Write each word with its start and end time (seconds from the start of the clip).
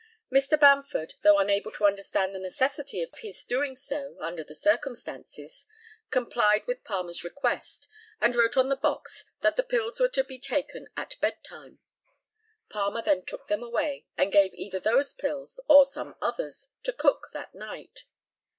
Dr. 0.33 0.57
Bamford, 0.57 1.13
though 1.21 1.37
unable 1.37 1.71
to 1.73 1.85
understand 1.85 2.33
the 2.33 2.39
necessity 2.39 3.03
of 3.03 3.15
his 3.19 3.43
doing 3.45 3.75
so, 3.75 4.17
under 4.19 4.43
the 4.43 4.55
circumstances, 4.55 5.67
complied 6.09 6.65
with 6.65 6.83
Palmer's 6.83 7.23
request, 7.23 7.87
and 8.19 8.35
wrote 8.35 8.57
on 8.57 8.69
the 8.69 8.75
box 8.75 9.25
that 9.41 9.57
the 9.57 9.61
pills 9.61 9.99
were 9.99 10.09
to 10.09 10.23
be 10.23 10.39
taken 10.39 10.87
at 10.97 11.19
"bed 11.21 11.43
time." 11.43 11.81
Palmer 12.67 13.03
then 13.03 13.21
took 13.23 13.45
them 13.45 13.61
away, 13.61 14.07
and 14.17 14.31
gave 14.31 14.55
either 14.55 14.79
those 14.79 15.13
pills 15.13 15.59
or 15.69 15.85
some 15.85 16.15
others 16.19 16.69
to 16.81 16.91
Cook 16.93 17.27
that 17.33 17.53
night. 17.53 18.05